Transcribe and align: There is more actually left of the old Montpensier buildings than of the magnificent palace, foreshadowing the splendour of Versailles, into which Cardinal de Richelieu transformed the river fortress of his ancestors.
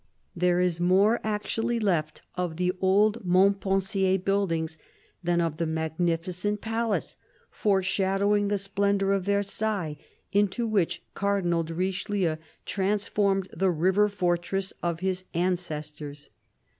There 0.35 0.59
is 0.59 0.81
more 0.81 1.19
actually 1.23 1.79
left 1.79 2.23
of 2.33 2.57
the 2.57 2.71
old 2.81 3.23
Montpensier 3.23 4.17
buildings 4.17 4.79
than 5.23 5.39
of 5.39 5.57
the 5.57 5.67
magnificent 5.67 6.59
palace, 6.59 7.17
foreshadowing 7.51 8.47
the 8.47 8.57
splendour 8.57 9.11
of 9.11 9.25
Versailles, 9.25 9.99
into 10.31 10.65
which 10.65 11.03
Cardinal 11.13 11.61
de 11.63 11.75
Richelieu 11.75 12.37
transformed 12.65 13.47
the 13.55 13.69
river 13.69 14.09
fortress 14.09 14.73
of 14.81 15.01
his 15.01 15.25
ancestors. 15.35 16.31